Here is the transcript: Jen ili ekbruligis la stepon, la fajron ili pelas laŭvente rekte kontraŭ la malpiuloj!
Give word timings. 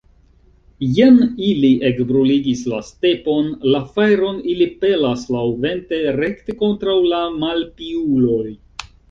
Jen 0.99 1.17
ili 1.47 1.69
ekbruligis 1.89 2.63
la 2.73 2.79
stepon, 2.87 3.51
la 3.75 3.83
fajron 3.99 4.41
ili 4.55 4.67
pelas 4.85 5.27
laŭvente 5.37 6.01
rekte 6.17 6.57
kontraŭ 6.65 6.99
la 7.15 7.23
malpiuloj! 7.47 8.51